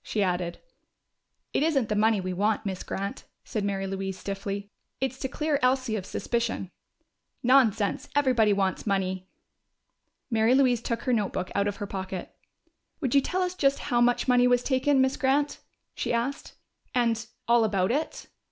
she 0.03 0.23
added. 0.23 0.57
"It 1.53 1.61
isn't 1.61 1.87
the 1.87 1.95
money 1.95 2.19
we 2.19 2.33
want, 2.33 2.65
Miss 2.65 2.81
Grant," 2.81 3.23
said 3.43 3.63
Mary 3.63 3.85
Louise 3.85 4.17
stiffly. 4.17 4.71
"It's 4.99 5.19
to 5.19 5.27
clear 5.27 5.59
Elsie 5.61 5.95
of 5.95 6.07
suspicion." 6.07 6.71
"Nonsense! 7.43 8.09
Everybody 8.15 8.51
wants 8.51 8.87
money!" 8.87 9.29
Mary 10.31 10.55
Louise 10.55 10.81
took 10.81 11.03
her 11.03 11.13
notebook 11.13 11.51
out 11.53 11.67
of 11.67 11.75
her 11.75 11.85
pocket. 11.85 12.33
"Would 12.99 13.13
you 13.13 13.21
tell 13.21 13.43
us 13.43 13.53
just 13.53 13.77
how 13.77 14.01
much 14.01 14.27
money 14.27 14.47
was 14.47 14.63
taken, 14.63 15.01
Miss 15.01 15.17
Grant?" 15.17 15.59
she 15.93 16.11
asked. 16.11 16.55
"And 16.95 17.23
all 17.47 17.63
about 17.63 17.91
it?" 17.91 18.25